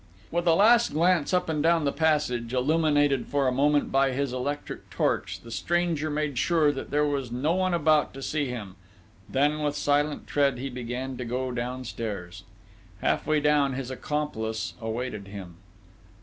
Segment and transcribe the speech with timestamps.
[0.31, 4.33] With a last glance up and down the passage, illuminated for a moment by his
[4.33, 8.77] electric torch, the stranger made sure that there was no one about to see him;
[9.29, 12.45] then, with silent tread, he began to go downstairs....
[13.01, 15.57] Half way down, his accomplice awaited him.